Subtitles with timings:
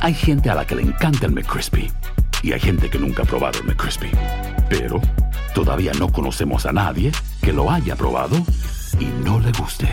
[0.00, 1.90] Hay gente a la que le encanta el McCrispy
[2.42, 4.10] y hay gente que nunca ha probado el McCrispy.
[4.68, 5.00] Pero
[5.54, 7.10] todavía no conocemos a nadie
[7.42, 8.36] que lo haya probado
[9.00, 9.88] y no le guste.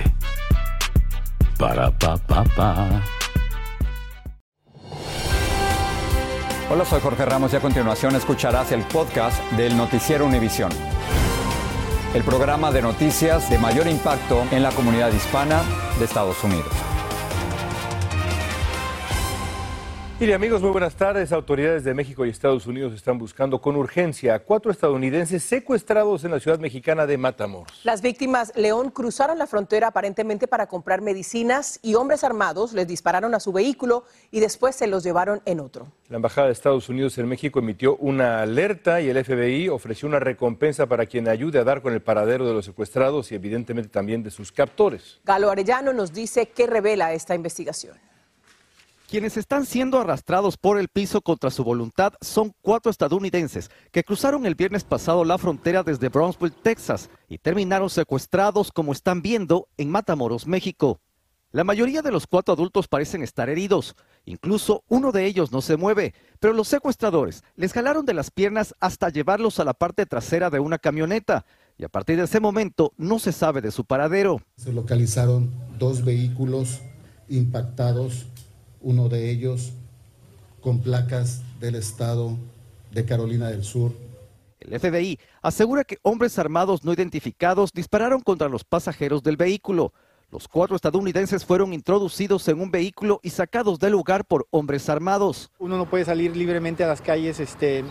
[1.57, 3.01] Para pa pa pa.
[6.69, 10.71] Hola, soy Jorge Ramos y a continuación escucharás el podcast del Noticiero Univisión.
[12.13, 15.63] El programa de noticias de mayor impacto en la comunidad hispana
[15.97, 16.94] de Estados Unidos.
[20.25, 21.31] Mire amigos, muy buenas tardes.
[21.31, 26.31] Autoridades de México y Estados Unidos están buscando con urgencia a cuatro estadounidenses secuestrados en
[26.31, 27.81] la ciudad mexicana de Matamoros.
[27.83, 33.35] Las víctimas León cruzaron la frontera aparentemente para comprar medicinas y hombres armados les dispararon
[33.35, 35.91] a su vehículo y después se los llevaron en otro.
[36.09, 40.19] La Embajada de Estados Unidos en México emitió una alerta y el FBI ofreció una
[40.19, 44.23] recompensa para quien ayude a dar con el paradero de los secuestrados y evidentemente también
[44.23, 45.19] de sus captores.
[45.23, 47.95] Galo Arellano nos dice qué revela esta investigación.
[49.07, 54.47] Quienes están siendo arrastrados por el piso contra su voluntad son cuatro estadounidenses que cruzaron
[54.47, 59.91] el viernes pasado la frontera desde Brownsville, Texas, y terminaron secuestrados, como están viendo, en
[59.91, 61.01] Matamoros, México.
[61.51, 63.95] La mayoría de los cuatro adultos parecen estar heridos.
[64.25, 68.73] Incluso uno de ellos no se mueve, pero los secuestradores les jalaron de las piernas
[68.79, 71.45] hasta llevarlos a la parte trasera de una camioneta.
[71.77, 74.41] Y a partir de ese momento no se sabe de su paradero.
[74.57, 76.81] Se localizaron dos vehículos
[77.29, 78.25] impactados
[78.85, 79.73] uno de ellos
[80.61, 82.37] con placas del estado
[82.91, 83.91] de Carolina del Sur.
[84.59, 89.91] El FBI asegura que hombres armados no identificados dispararon contra los pasajeros del vehículo.
[90.31, 95.49] Los cuatro estadounidenses fueron introducidos en un vehículo y sacados del lugar por hombres armados.
[95.57, 97.83] Uno no puede salir libremente a las calles este,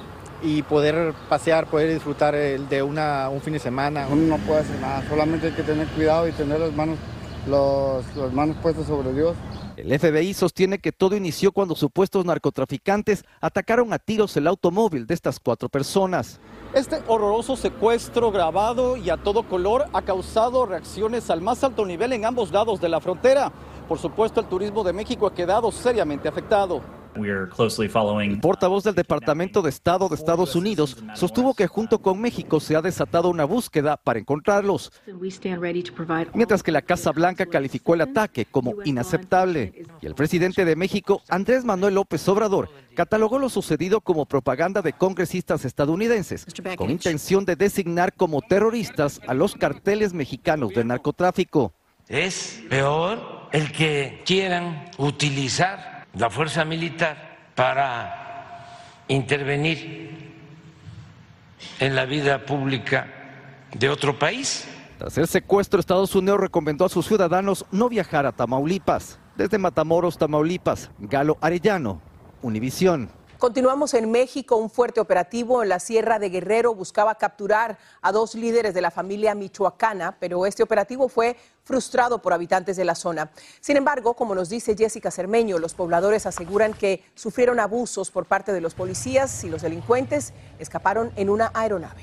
[0.43, 4.07] y poder pasear, poder disfrutar de una, un fin de semana.
[4.09, 6.99] Uno no puede hacer nada, solamente hay que tener cuidado y tener las manos,
[7.49, 9.37] los, las manos puestas sobre Dios.
[9.77, 15.15] El FBI sostiene que todo inició cuando supuestos narcotraficantes atacaron a tiros el automóvil de
[15.15, 16.39] estas cuatro personas.
[16.75, 22.13] Este horroroso secuestro grabado y a todo color ha causado reacciones al más alto nivel
[22.13, 23.51] en ambos lados de la frontera.
[23.89, 26.81] Por supuesto, el turismo de México ha quedado seriamente afectado.
[27.17, 32.77] El portavoz del Departamento de Estado de Estados Unidos sostuvo que junto con México se
[32.77, 34.93] ha desatado una búsqueda para encontrarlos,
[36.35, 39.85] mientras que la Casa Blanca calificó el ataque como inaceptable.
[40.01, 44.93] Y el presidente de México, Andrés Manuel López Obrador, catalogó lo sucedido como propaganda de
[44.93, 46.47] congresistas estadounidenses,
[46.77, 51.73] con intención de designar como terroristas a los carteles mexicanos de narcotráfico.
[52.09, 60.35] Es peor el que quieran utilizar la fuerza militar para intervenir
[61.81, 63.07] en la vida pública
[63.73, 64.67] de otro país.
[64.99, 69.19] Tras el secuestro, Estados Unidos recomendó a sus ciudadanos no viajar a Tamaulipas.
[69.37, 72.01] Desde Matamoros, Tamaulipas, Galo Arellano,
[72.43, 73.11] Univisión.
[73.45, 74.57] Continuamos en México.
[74.57, 78.91] Un fuerte operativo en la Sierra de Guerrero buscaba capturar a dos líderes de la
[78.91, 83.31] familia michoacana, pero este operativo fue frustrado por habitantes de la zona.
[83.61, 88.51] Sin embargo, como nos dice Jessica Cermeño, los pobladores aseguran que sufrieron abusos por parte
[88.51, 92.03] de los policías y los delincuentes escaparon en una aeronave.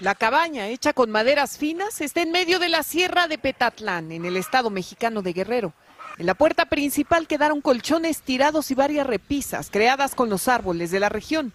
[0.00, 4.24] La cabaña, hecha con maderas finas, está en medio de la Sierra de Petatlán, en
[4.24, 5.74] el estado mexicano de Guerrero.
[6.20, 11.00] En la puerta principal quedaron colchones tirados y varias repisas creadas con los árboles de
[11.00, 11.54] la región.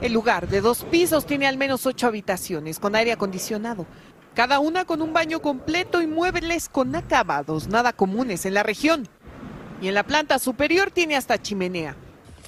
[0.00, 3.86] El lugar de dos pisos tiene al menos ocho habitaciones con aire acondicionado,
[4.34, 9.06] cada una con un baño completo y muebles con acabados nada comunes en la región.
[9.80, 11.94] Y en la planta superior tiene hasta chimenea.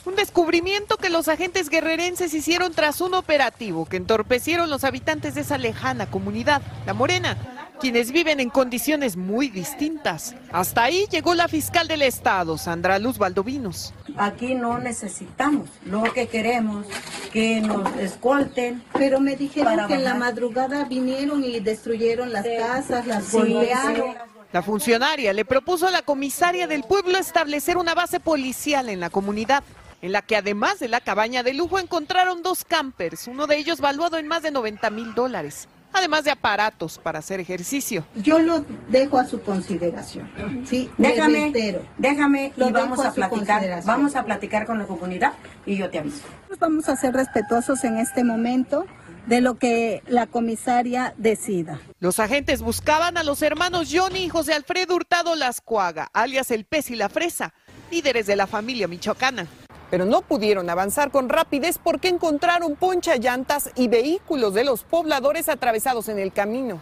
[0.06, 5.42] Un descubrimiento que los agentes guerrerenses hicieron tras un operativo que entorpecieron los habitantes de
[5.42, 7.63] esa lejana comunidad, La Morena.
[7.80, 10.34] Quienes viven en condiciones muy distintas.
[10.52, 13.92] Hasta ahí llegó la fiscal del estado, Sandra Luz Valdovinos.
[14.16, 16.86] Aquí no necesitamos, lo que queremos
[17.32, 18.82] que nos escolten.
[18.94, 24.14] Pero me dijeron que en la madrugada vinieron y destruyeron las casas, las golpearon.
[24.52, 29.10] La funcionaria le propuso a la comisaria del pueblo establecer una base policial en la
[29.10, 29.64] comunidad,
[30.00, 33.80] en la que además de la cabaña de lujo encontraron dos campers, uno de ellos
[33.80, 38.04] valuado en más de 90 mil dólares, además de aparatos para hacer ejercicio.
[38.16, 40.28] Yo lo dejo a su consideración.
[40.66, 41.52] Sí, Déjame,
[41.96, 43.82] déjame Lo y vamos a platicar.
[43.84, 45.32] Vamos a platicar con la comunidad
[45.64, 46.24] y yo te aviso.
[46.58, 48.86] Vamos a ser respetuosos en este momento
[49.26, 51.80] de lo que la comisaria decida.
[52.00, 56.90] Los agentes buscaban a los hermanos Johnny y José Alfredo Hurtado Lascuaga, alias el pez
[56.90, 57.54] y la fresa,
[57.90, 59.46] líderes de la familia michoacana.
[59.90, 65.48] Pero no pudieron avanzar con rapidez porque encontraron poncha llantas y vehículos de los pobladores
[65.48, 66.80] atravesados en el camino.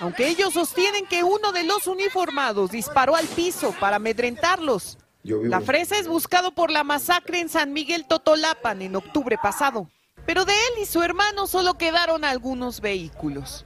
[0.00, 4.98] Aunque ellos sostienen que uno de los uniformados disparó al piso para amedrentarlos.
[5.22, 9.88] La fresa es buscado por la masacre en San Miguel Totolapan en octubre pasado.
[10.24, 13.64] Pero de él y su hermano solo quedaron algunos vehículos.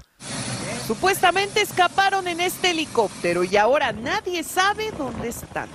[0.86, 5.68] Supuestamente escaparon en este helicóptero y ahora nadie sabe dónde están.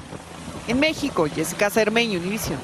[0.70, 2.60] En México, Jessica Cermeño, Univision.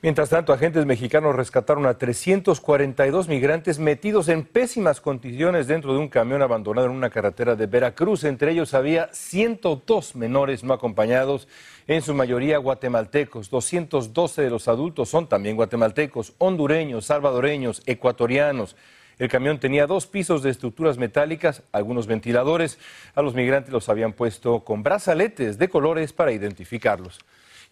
[0.00, 6.08] Mientras tanto, agentes mexicanos rescataron a 342 migrantes metidos en pésimas condiciones dentro de un
[6.08, 8.24] camión abandonado en una carretera de Veracruz.
[8.24, 11.46] Entre ellos había 102 menores no acompañados,
[11.86, 13.50] en su mayoría guatemaltecos.
[13.50, 18.76] 212 de los adultos son también guatemaltecos, hondureños, salvadoreños, ecuatorianos.
[19.20, 22.78] El camión tenía dos pisos de estructuras metálicas, algunos ventiladores.
[23.14, 27.18] A los migrantes los habían puesto con brazaletes de colores para identificarlos.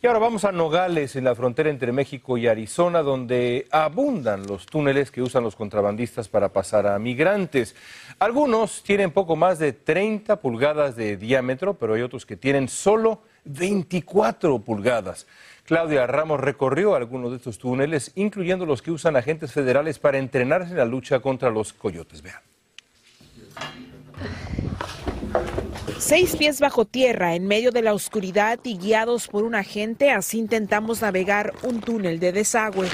[0.03, 4.67] Y ahora vamos a Nogales, en la frontera entre México y Arizona, donde abundan los
[4.67, 7.75] túneles que usan los contrabandistas para pasar a migrantes.
[8.19, 13.23] Algunos tienen poco más de 30 pulgadas de diámetro, pero hay otros que tienen solo
[13.47, 15.27] 24 pulgadas.
[15.69, 20.70] Claudia Ramos recorrió algunos de estos túneles, incluyendo los que usan agentes federales para entrenarse
[20.70, 22.23] en la lucha contra los coyotes.
[22.23, 22.41] Vean.
[25.99, 30.38] Seis pies bajo tierra, en medio de la oscuridad y guiados por un agente, así
[30.38, 32.88] intentamos navegar un túnel de desagüe.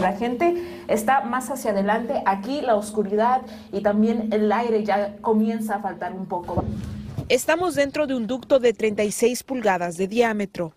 [0.00, 2.22] La gente está más hacia adelante.
[2.26, 3.42] Aquí la oscuridad
[3.72, 6.64] y también el aire ya comienza a faltar un poco.
[7.28, 10.72] Estamos dentro de un ducto de 36 pulgadas de diámetro.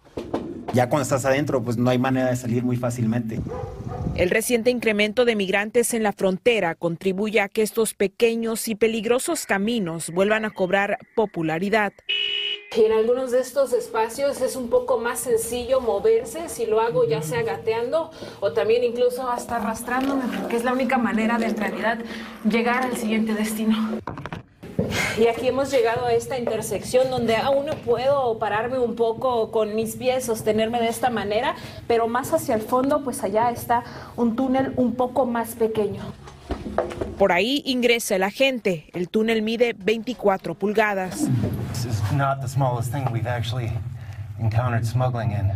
[0.73, 3.39] Ya cuando estás adentro, pues no hay manera de salir muy fácilmente.
[4.15, 9.45] El reciente incremento de migrantes en la frontera contribuye a que estos pequeños y peligrosos
[9.45, 11.93] caminos vuelvan a cobrar popularidad.
[12.75, 17.21] En algunos de estos espacios es un poco más sencillo moverse si lo hago ya
[17.21, 18.11] sea gateando
[18.41, 21.99] o también incluso hasta arrastrándome, porque es la única manera de en realidad
[22.47, 23.99] llegar al siguiente destino.
[25.17, 29.75] Y aquí hemos llegado a esta intersección donde aún no puedo pararme un poco con
[29.75, 31.55] mis pies, sostenerme de esta manera,
[31.87, 33.83] pero más hacia el fondo, pues allá está
[34.15, 36.01] un túnel un poco más pequeño.
[37.17, 38.85] Por ahí ingresa la gente.
[38.93, 41.27] El túnel mide 24 pulgadas.
[41.73, 43.71] This is not the smallest thing we've actually
[44.39, 45.51] encountered smuggling in.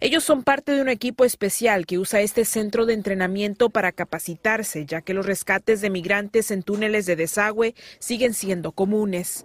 [0.00, 4.84] Ellos son parte de un equipo especial que usa este centro de entrenamiento para capacitarse,
[4.84, 9.44] ya que los rescates de migrantes en túneles de desagüe siguen siendo comunes.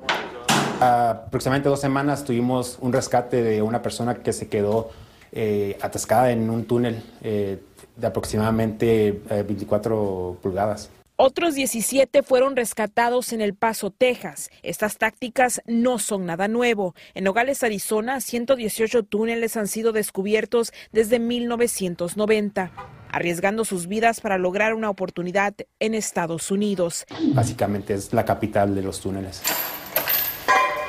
[0.79, 4.89] aproximadamente dos semanas tuvimos un rescate de una persona que se quedó
[5.31, 7.59] eh, atascada en un túnel eh,
[7.95, 10.89] de aproximadamente eh, 24 pulgadas.
[11.23, 14.49] Otros 17 fueron rescatados en El Paso, Texas.
[14.63, 16.95] Estas tácticas no son nada nuevo.
[17.13, 22.71] En Nogales, Arizona, 118 túneles han sido descubiertos desde 1990,
[23.11, 27.05] arriesgando sus vidas para lograr una oportunidad en Estados Unidos.
[27.35, 29.43] Básicamente es la capital de los túneles.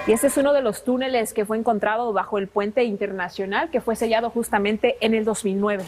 [0.06, 3.82] Y este es uno de los túneles que fue encontrado bajo el puente internacional que
[3.82, 5.84] fue sellado justamente en el 2009.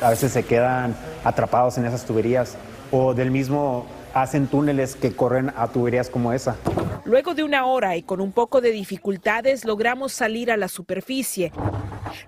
[0.00, 2.56] A veces se quedan atrapados en esas tuberías
[2.96, 6.56] o del mismo hacen túneles que corren a tuberías como esa.
[7.04, 11.50] Luego de una hora y con un poco de dificultades logramos salir a la superficie.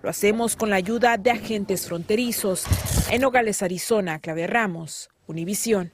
[0.02, 2.64] Lo hacemos con la ayuda de agentes fronterizos.
[3.10, 5.92] En Nogales, Arizona, Clave Ramos, Univisión.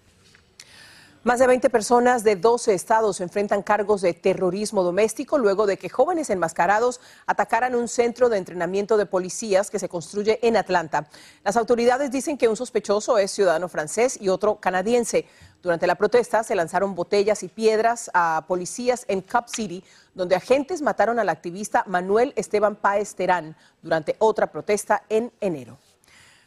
[1.24, 5.88] Más de 20 personas de 12 estados enfrentan cargos de terrorismo doméstico luego de que
[5.88, 11.06] jóvenes enmascarados atacaran un centro de entrenamiento de policías que se construye en Atlanta.
[11.44, 15.26] Las autoridades dicen que un sospechoso es ciudadano francés y otro canadiense.
[15.62, 20.82] Durante la protesta se lanzaron botellas y piedras a policías en Cup City, donde agentes
[20.82, 25.78] mataron al activista Manuel Esteban Páez Terán durante otra protesta en enero.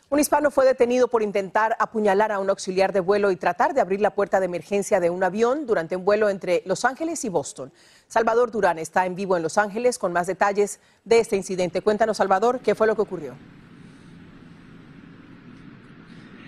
[0.07, 3.81] Un hispano fue detenido por intentar apuñalar a un auxiliar de vuelo y tratar de
[3.81, 7.29] abrir la puerta de emergencia de un avión durante un vuelo entre Los Ángeles y
[7.29, 7.73] Boston.
[8.07, 11.81] Salvador Durán está en vivo en Los Ángeles con más detalles de este incidente.
[11.81, 13.33] Cuéntanos, Salvador, ¿qué fue lo que ocurrió?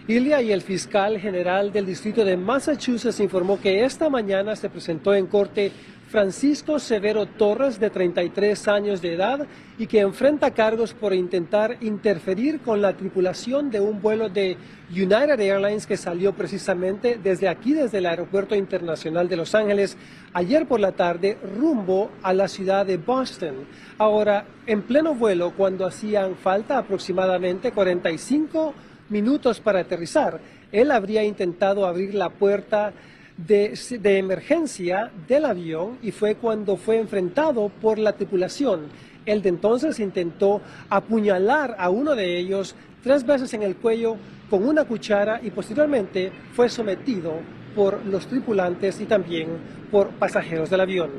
[0.07, 5.15] Ilia y el fiscal general del distrito de Massachusetts informó que esta mañana se presentó
[5.15, 5.71] en corte
[6.07, 9.45] Francisco Severo Torres, de 33 años de edad,
[9.77, 14.55] y que enfrenta cargos por intentar interferir con la tripulación de un vuelo de
[14.89, 19.97] United Airlines que salió precisamente desde aquí, desde el Aeropuerto Internacional de Los Ángeles,
[20.33, 23.67] ayer por la tarde, rumbo a la ciudad de Boston.
[23.97, 28.73] Ahora, en pleno vuelo, cuando hacían falta aproximadamente 45
[29.09, 30.39] minutos para aterrizar,
[30.71, 32.93] él habría intentado abrir la puerta
[33.37, 38.87] de, emergencia del avión y fue cuando fue enfrentado por la tripulación.
[39.25, 44.15] Él de entonces intentó apuñalar a uno de ellos tres veces en el cuello
[44.49, 47.33] con una cuchara y posteriormente fue sometido
[47.75, 49.49] por los tripulantes y también
[49.91, 51.11] por pasajeros del avión.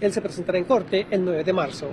[0.00, 1.90] Él se presentará en corte el 9 de marzo.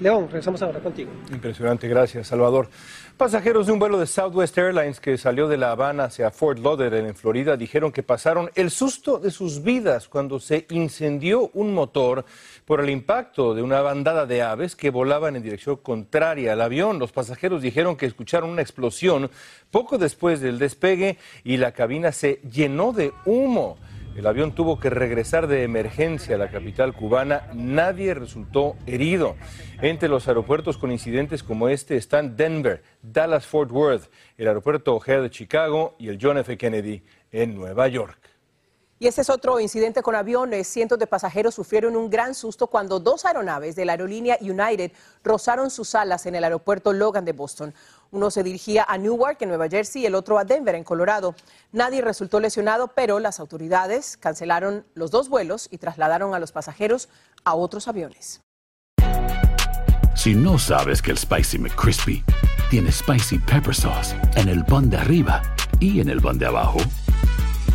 [0.00, 1.10] León, regresamos ahora contigo.
[1.30, 2.68] Impresionante, gracias, Salvador.
[3.16, 7.08] Pasajeros de un vuelo de Southwest Airlines que salió de La Habana hacia Fort Lauderdale
[7.08, 12.24] en Florida dijeron que pasaron el susto de sus vidas cuando se incendió un motor
[12.64, 16.98] por el impacto de una bandada de aves que volaban en dirección contraria al avión.
[16.98, 19.30] Los pasajeros dijeron que escucharon una explosión
[19.70, 23.78] poco después del despegue y la cabina se llenó de humo.
[24.16, 27.48] El avión tuvo que regresar de emergencia a la capital cubana.
[27.52, 29.34] Nadie resultó herido.
[29.82, 35.22] Entre los aeropuertos con incidentes como este están Denver, Dallas Fort Worth, el aeropuerto O'Hare
[35.22, 36.56] de Chicago y el John F.
[36.56, 37.02] Kennedy
[37.32, 38.33] en Nueva York.
[39.04, 40.66] Y este es otro incidente con aviones.
[40.66, 44.92] Cientos de pasajeros sufrieron un gran susto cuando dos aeronaves de la aerolínea United
[45.22, 47.74] rozaron sus alas en el aeropuerto Logan de Boston.
[48.12, 51.34] Uno se dirigía a Newark, en Nueva Jersey, y el otro a Denver, en Colorado.
[51.70, 57.10] Nadie resultó lesionado, pero las autoridades cancelaron los dos vuelos y trasladaron a los pasajeros
[57.44, 58.40] a otros aviones.
[60.16, 62.24] Si no sabes que el Spicy McCrispy
[62.70, 65.42] tiene Spicy Pepper Sauce en el pan de arriba
[65.78, 66.78] y en el pan de abajo,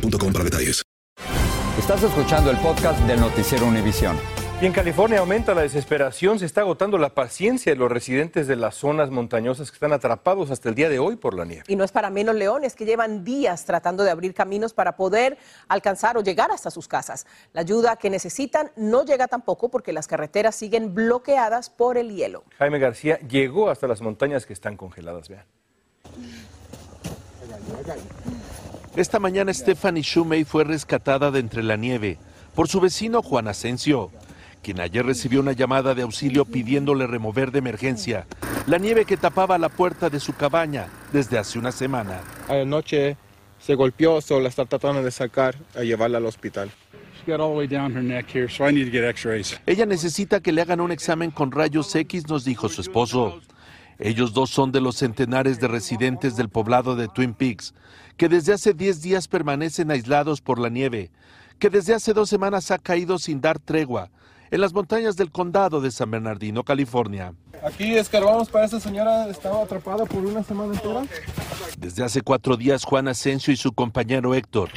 [0.00, 0.82] boostmobile.com para detalles.
[1.78, 4.16] Estás escuchando el podcast del Noticiero Univisión.
[4.58, 8.56] Y en California aumenta la desesperación, se está agotando la paciencia de los residentes de
[8.56, 11.64] las zonas montañosas que están atrapados hasta el día de hoy por la nieve.
[11.68, 15.36] Y no es para menos leones que llevan días tratando de abrir caminos para poder
[15.68, 17.26] alcanzar o llegar hasta sus casas.
[17.52, 22.42] La ayuda que necesitan no llega tampoco porque las carreteras siguen bloqueadas por el hielo.
[22.56, 25.44] Jaime García llegó hasta las montañas que están congeladas, vean.
[28.96, 32.16] Esta mañana Stephanie Shumey fue rescatada de entre la nieve
[32.54, 34.10] por su vecino Juan Asensio,
[34.62, 38.26] quien ayer recibió una llamada de auxilio pidiéndole remover de emergencia
[38.66, 42.22] la nieve que tapaba la puerta de su cabaña desde hace una semana.
[42.48, 43.18] Anoche
[43.58, 46.70] se golpeó, solo la está tratando de sacar a llevarla al hospital.
[49.66, 53.40] Ella necesita que le hagan un examen con rayos X, nos dijo su esposo.
[53.98, 57.74] Ellos dos son de los centenares de residentes del poblado de Twin Peaks
[58.16, 61.10] que desde hace 10 días permanecen aislados por la nieve,
[61.58, 64.10] que desde hace dos semanas ha caído sin dar tregua
[64.50, 67.34] en las montañas del condado de San Bernardino, California.
[67.64, 71.04] Aquí escarbamos para esa señora, estaba atrapada por una semana entera.
[71.78, 74.70] Desde hace cuatro días, Juan Asensio y su compañero Héctor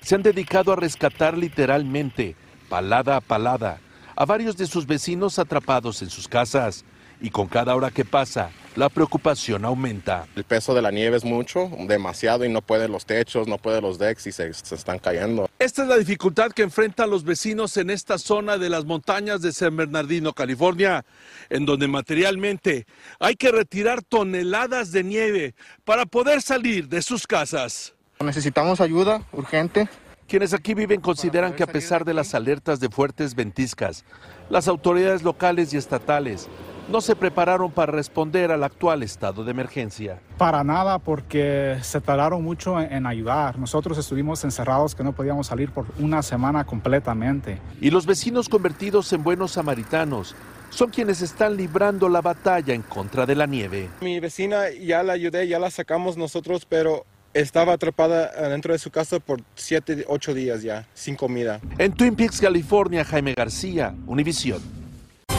[0.00, 2.36] se han dedicado a rescatar literalmente,
[2.68, 3.78] palada a palada,
[4.16, 6.84] a varios de sus vecinos atrapados en sus casas.
[7.20, 10.26] Y con cada hora que pasa, la preocupación aumenta.
[10.36, 13.80] El peso de la nieve es mucho, demasiado, y no puede los techos, no puede
[13.80, 15.48] los decks y se, se están cayendo.
[15.58, 19.52] Esta es la dificultad que enfrentan los vecinos en esta zona de las montañas de
[19.52, 21.06] San Bernardino, California,
[21.48, 22.86] en donde materialmente
[23.18, 25.54] hay que retirar toneladas de nieve
[25.84, 27.94] para poder salir de sus casas.
[28.20, 29.88] Necesitamos ayuda urgente.
[30.28, 34.04] Quienes aquí viven consideran que a pesar de las alertas de fuertes ventiscas,
[34.50, 36.48] las autoridades locales y estatales
[36.88, 40.20] no se prepararon para responder al actual estado de emergencia.
[40.38, 43.58] Para nada, porque se tardaron mucho en, ayudar.
[43.58, 47.58] Nosotros estuvimos encerrados que no podíamos salir por una semana completamente.
[47.80, 50.34] Y los vecinos convertidos en buenos samaritanos
[50.70, 53.88] son quienes están librando la batalla en contra de la nieve.
[54.00, 58.90] Mi vecina ya la ayudé, ya la sacamos nosotros, pero estaba atrapada dentro de su
[58.90, 61.60] casa por 7, 8 días ya, sin comida.
[61.78, 64.85] En Twin Peaks, California, Jaime García, Univisión.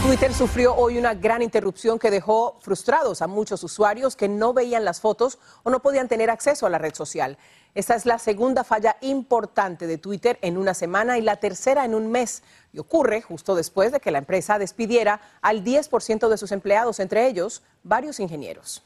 [0.08, 4.86] Twitter sufrió hoy una gran interrupción que dejó frustrados a muchos usuarios que no veían
[4.86, 7.38] las fotos o no podían tener acceso a la red social.
[7.76, 11.94] Esta es la segunda falla importante de Twitter en una semana y la tercera en
[11.94, 12.42] un mes.
[12.72, 17.28] Y ocurre justo después de que la empresa despidiera al 10% de sus empleados, entre
[17.28, 18.84] ellos varios ingenieros.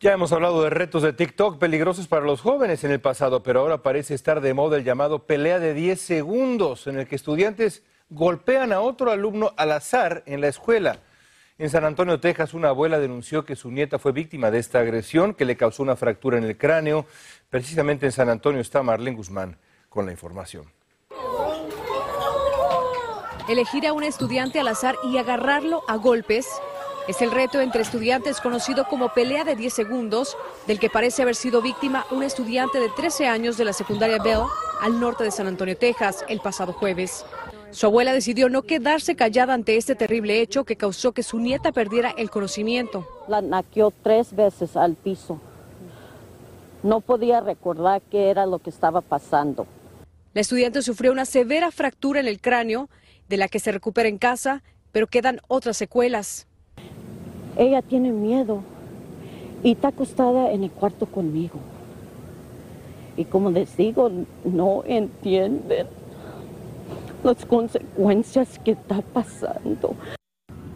[0.00, 3.60] Ya hemos hablado de retos de TikTok peligrosos para los jóvenes en el pasado, pero
[3.60, 7.84] ahora parece estar de moda el llamado pelea de 10 segundos, en el que estudiantes
[8.12, 10.98] golpean a otro alumno al azar en la escuela.
[11.58, 15.34] En San Antonio, Texas, una abuela denunció que su nieta fue víctima de esta agresión
[15.34, 17.06] que le causó una fractura en el cráneo.
[17.50, 19.56] Precisamente en San Antonio está Marlene Guzmán
[19.88, 20.66] con la información.
[23.48, 26.46] Elegir a un estudiante al azar y agarrarlo a golpes
[27.08, 30.36] es el reto entre estudiantes conocido como pelea de 10 segundos,
[30.68, 34.44] del que parece haber sido víctima un estudiante de 13 años de la secundaria Bell
[34.80, 37.24] al norte de San Antonio, Texas, el pasado jueves.
[37.72, 41.72] Su abuela decidió no quedarse callada ante este terrible hecho que causó que su nieta
[41.72, 43.06] perdiera el conocimiento.
[43.28, 45.40] La naqueó tres veces al piso.
[46.82, 49.66] No podía recordar qué era lo que estaba pasando.
[50.34, 52.90] La estudiante sufrió una severa fractura en el cráneo,
[53.30, 54.62] de la que se recupera en casa,
[54.92, 56.46] pero quedan otras secuelas.
[57.56, 58.62] Ella tiene miedo
[59.62, 61.58] y está acostada en el cuarto conmigo.
[63.16, 64.10] Y como les digo,
[64.44, 65.86] no entienden
[67.22, 69.96] las consecuencias que está pasando.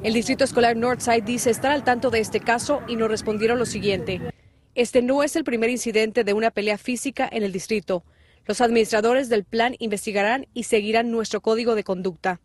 [0.03, 3.67] El Distrito Escolar Northside dice estar al tanto de este caso y nos respondieron lo
[3.67, 4.21] siguiente.
[4.75, 8.05] Este no es el primer incidente de una pelea física en el distrito.
[8.45, 12.41] Los administradores del plan investigarán y seguirán nuestro código de conducta.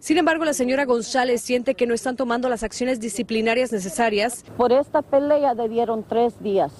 [0.00, 4.44] Sin embargo, la señora González siente que no están tomando las acciones disciplinarias necesarias.
[4.58, 6.72] Por esta pelea debieron tres días.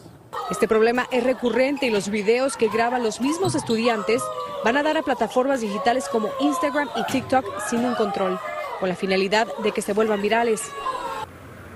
[0.50, 4.22] Este problema es recurrente y los videos que graban los mismos estudiantes
[4.64, 8.38] van a dar a plataformas digitales como Instagram y TikTok sin un control,
[8.78, 10.62] con la finalidad de que se vuelvan virales.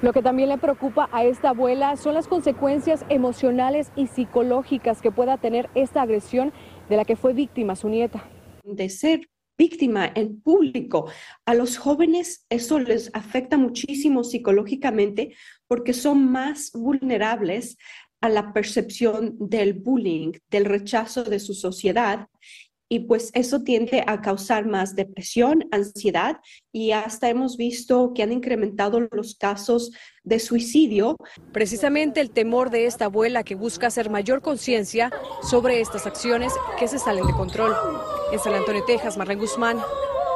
[0.02, 5.10] Lo que también le preocupa a esta abuela son las consecuencias emocionales y psicológicas que
[5.10, 6.52] pueda tener esta agresión
[6.88, 8.24] de la que fue víctima su nieta.
[8.64, 11.10] De ser víctima en público.
[11.44, 15.34] A los jóvenes eso les afecta muchísimo psicológicamente
[15.66, 17.76] porque son más vulnerables
[18.20, 22.28] a la percepción del bullying, del rechazo de su sociedad.
[22.92, 26.38] Y pues eso tiende a causar más depresión, ansiedad
[26.72, 29.92] y hasta hemos visto que han incrementado los casos
[30.24, 31.16] de suicidio.
[31.52, 35.12] Precisamente el temor de esta abuela que busca hacer mayor conciencia
[35.48, 37.76] sobre estas acciones que se salen de control.
[38.33, 39.78] En San Antonio, Texas, Marlene Guzmán,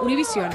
[0.00, 0.50] Univisión.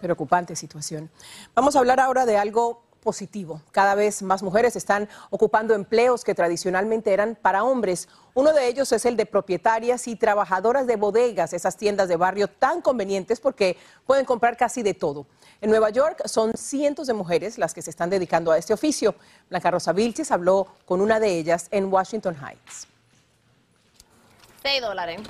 [0.00, 1.10] Preocupante situación.
[1.54, 3.62] Vamos a hablar ahora de algo positivo.
[3.70, 8.08] Cada vez más mujeres están ocupando empleos que tradicionalmente eran para hombres.
[8.34, 12.48] Uno de ellos es el de propietarias y trabajadoras de bodegas, esas tiendas de barrio
[12.48, 15.24] tan convenientes porque pueden comprar casi de todo.
[15.60, 19.14] En Nueva York son cientos de mujeres las que se están dedicando a este oficio.
[19.48, 22.88] Blanca Rosa Vilches habló con una de ellas en Washington Heights.
[24.80, 25.20] dólares.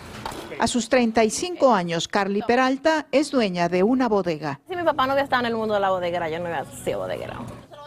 [0.58, 4.60] A sus 35 años, Carly Peralta es dueña de una bodega.
[4.68, 6.64] Si mi papá no hubiera estado en el mundo de la bodeguera, yo no hubiera
[6.64, 7.38] sido bodeguera.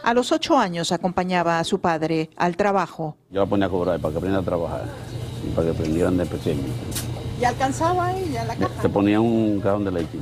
[0.03, 3.17] A los ocho años acompañaba a su padre al trabajo.
[3.29, 4.85] Yo la ponía a cobrar para que aprendiera a trabajar
[5.45, 6.63] y para que aprendieran de pequeño.
[7.39, 8.81] ¿Y alcanzaba ella la caja?
[8.81, 10.17] Se ponía un cajón de leche.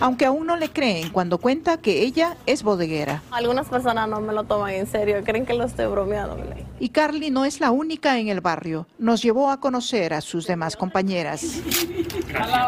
[0.00, 3.22] Aunque aún no le creen cuando cuenta que ella es bodeguera.
[3.30, 6.38] Algunas personas no me lo toman en serio, creen que lo estoy bromeando.
[6.78, 8.86] Y Carly no es la única en el barrio.
[8.98, 11.44] Nos llevó a conocer a sus demás compañeras.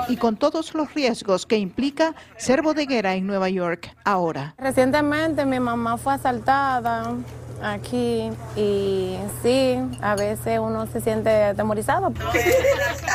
[0.09, 4.55] Y con todos los riesgos que implica ser bodeguera en Nueva York ahora.
[4.59, 7.15] Recientemente mi mamá fue asaltada
[7.63, 12.13] aquí y sí, a veces uno se siente atemorizado.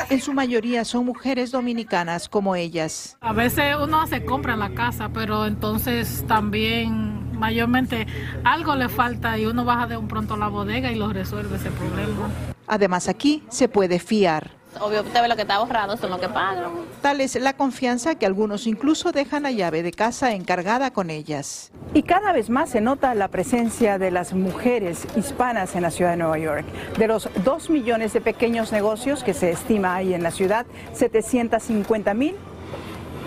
[0.09, 3.17] En su mayoría son mujeres dominicanas como ellas.
[3.19, 8.07] A veces uno se compra en la casa, pero entonces también mayormente
[8.45, 11.57] algo le falta y uno baja de un pronto a la bodega y lo resuelve
[11.57, 12.29] ese problema.
[12.67, 14.56] Además, aquí se puede fiar.
[14.81, 16.71] Obvio, usted ve lo que está ahorrado, es lo que pagan.
[17.01, 21.71] Tal es la confianza que algunos incluso dejan la llave de casa encargada con ellas.
[21.93, 26.11] Y cada vez más se nota la presencia de las mujeres hispanas en la ciudad
[26.11, 26.65] de Nueva York.
[26.97, 32.13] De los 2 millones de pequeños negocios que se estima ahí en la ciudad, 750
[32.13, 32.35] mil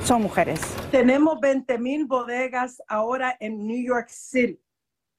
[0.04, 0.60] son mujeres.
[0.90, 4.60] Tenemos 20 mil bodegas ahora en New York City.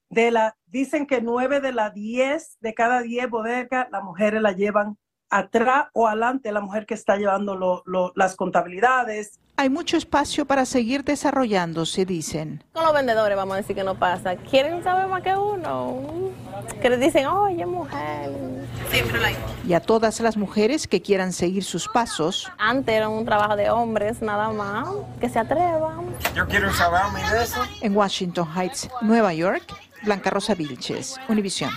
[0.10, 4.52] De la, dicen que 9 de las 10, de cada 10 bodegas, las mujeres la
[4.52, 4.98] llevan
[5.32, 9.40] atrás o adelante la mujer que está llevando lo, lo, las contabilidades.
[9.58, 12.64] Hay mucho espacio para seguir desarrollándose, dicen.
[12.74, 14.36] Con los vendedores vamos a decir que no pasa.
[14.36, 16.02] Quieren saber más que uno.
[16.82, 18.32] Que les dicen, oye, mujer.
[18.90, 19.32] Siempre la
[19.68, 22.52] Y a todas las mujeres que quieran seguir sus pasos.
[22.58, 24.88] Antes era un trabajo de hombres, nada más.
[25.20, 26.06] Que se atrevan.
[26.36, 27.62] Yo quiero saber de eso.
[27.82, 29.64] En Washington Heights, Nueva York,
[30.04, 31.72] Blanca Rosa Vilches, Univisión.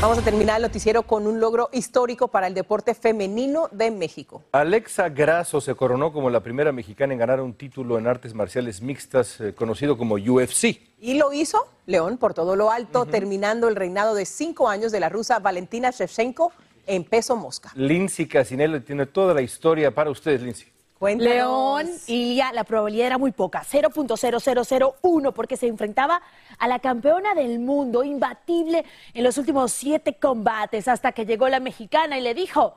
[0.00, 4.42] Vamos a terminar el noticiero con un logro histórico para el deporte femenino de México.
[4.50, 8.80] Alexa Grasso se coronó como la primera mexicana en ganar un título en artes marciales
[8.80, 10.80] mixtas eh, conocido como UFC.
[11.00, 15.00] Y lo hizo León por todo lo alto, terminando el reinado de cinco años de
[15.00, 16.50] la rusa Valentina Shevchenko
[16.86, 17.70] en peso mosca.
[17.74, 20.68] Lindsay Casinelli tiene toda la historia para ustedes, Lindsay.
[21.00, 21.34] Cuéntanos.
[21.34, 26.20] León, Ilia, la probabilidad era muy poca, 0.0001, porque se enfrentaba
[26.58, 28.84] a la campeona del mundo, imbatible
[29.14, 32.74] en los últimos siete combates, hasta que llegó la mexicana y le dijo,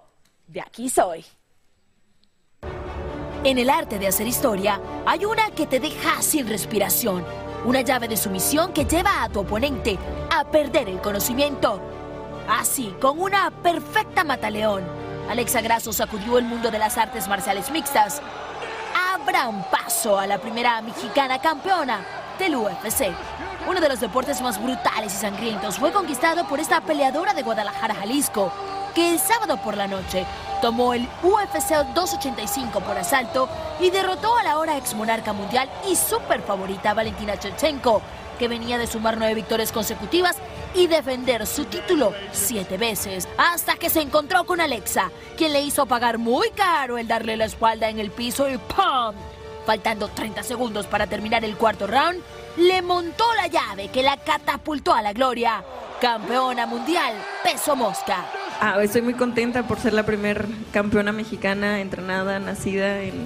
[0.47, 1.25] de aquí soy.
[3.43, 7.25] En el arte de hacer historia, hay una que te deja sin respiración,
[7.65, 9.97] una llave de sumisión que lleva a tu oponente
[10.33, 11.81] a perder el conocimiento.
[12.47, 18.21] Así, con una perfecta mataleón, Alexa Grasso sacudió el mundo de las artes marciales mixtas.
[19.13, 22.05] Abran paso a la primera mexicana campeona
[22.37, 23.11] del UFC.
[23.67, 27.95] Uno de los deportes más brutales y sangrientos fue conquistado por esta peleadora de Guadalajara,
[27.95, 28.51] Jalisco,
[28.93, 30.25] que el sábado por la noche
[30.61, 35.95] tomó el UFC 285 por asalto y derrotó a la ahora ex monarca mundial y
[35.95, 38.01] super favorita Valentina Shevchenko,
[38.37, 40.35] que venía de sumar nueve victorias consecutivas
[40.75, 45.85] y defender su título siete veces, hasta que se encontró con Alexa, quien le hizo
[45.85, 49.15] pagar muy caro el darle la espalda en el piso y ¡pum!
[49.65, 52.21] Faltando 30 segundos para terminar el cuarto round,
[52.57, 55.63] le montó la llave que la catapultó a la gloria.
[56.01, 58.25] Campeona mundial, peso mosca.
[58.59, 63.25] Ah, estoy muy contenta por ser la primer campeona mexicana entrenada, nacida en,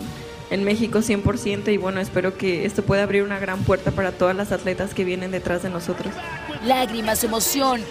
[0.49, 4.35] en México 100% y bueno, espero que esto pueda abrir una gran puerta para todas
[4.35, 6.13] las atletas que vienen detrás de nosotros.
[6.63, 7.81] Lágrimas, emoción,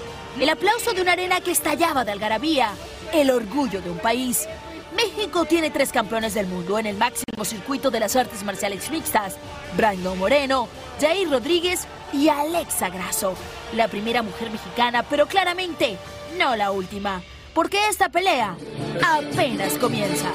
[0.40, 2.70] el aplauso de una arena que estallaba de algarabía,
[3.12, 4.48] el orgullo de un país.
[4.96, 9.36] México tiene tres campeones del mundo en el máximo circuito de las artes marciales mixtas.
[9.76, 10.68] Brandon Moreno,
[11.00, 13.34] Jair Rodríguez y Alexa Grasso.
[13.74, 15.98] La primera mujer mexicana, pero claramente
[16.38, 17.22] no la última.
[17.52, 18.56] Porque esta pelea
[19.02, 20.32] apenas comienza.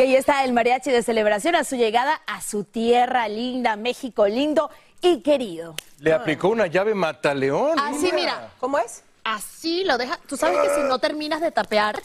[0.00, 4.26] Y ahí está el mariachi de celebración a su llegada a su tierra linda, México
[4.26, 4.70] lindo
[5.02, 5.74] y querido.
[5.98, 7.78] Le aplicó una llave mataleón.
[7.78, 8.48] Así, mira.
[8.60, 9.02] ¿Cómo es?
[9.24, 10.18] Así lo deja.
[10.26, 12.00] Tú sabes que si no terminas de tapear,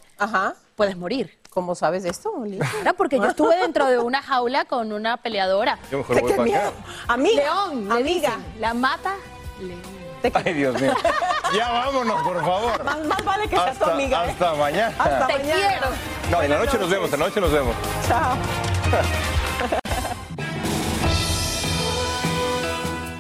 [0.76, 1.40] puedes morir.
[1.50, 2.58] ¿Cómo sabes de esto, Lili?
[2.58, 5.80] Claro, porque yo estuve dentro de una jaula con una peleadora.
[5.90, 6.72] Yo mejor voy para acá.
[7.08, 8.36] Amiga, León, le amiga.
[8.36, 9.16] dicen, la mata
[9.62, 10.34] León.
[10.34, 10.94] Ay, Dios mío.
[11.54, 12.84] Ya vámonos, por favor.
[12.84, 14.26] Más, más vale que seas tu Hasta, amiga.
[14.26, 14.30] ¿eh?
[14.32, 14.96] hasta mañana.
[14.98, 15.54] Hasta Te mañana.
[15.54, 15.88] quiero.
[16.32, 17.76] No, en la noche nos vemos, en la noche nos vemos.
[18.08, 18.36] Chao.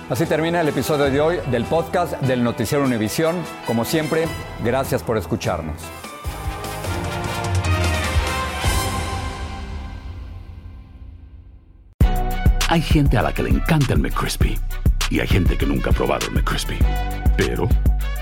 [0.09, 3.35] Así termina el episodio de hoy del podcast del Noticiero Univisión.
[3.65, 4.27] Como siempre,
[4.63, 5.81] gracias por escucharnos.
[12.67, 14.57] Hay gente a la que le encanta el McCrispy
[15.09, 16.77] y hay gente que nunca ha probado el McCrispy.
[17.37, 17.67] Pero